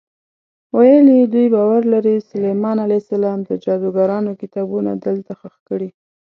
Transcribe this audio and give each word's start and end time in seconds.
ویل 0.77 1.05
یې 1.17 1.23
دوی 1.33 1.47
باور 1.55 1.81
لري 1.93 2.15
سلیمان 2.31 2.77
علیه 2.85 3.01
السلام 3.03 3.39
د 3.43 3.51
جادوګرانو 3.63 4.31
کتابونه 4.41 4.91
دلته 5.05 5.31
ښخ 5.39 5.55
کړي. 5.69 5.89